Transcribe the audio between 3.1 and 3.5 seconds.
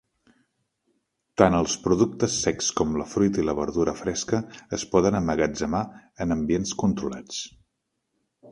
fruita i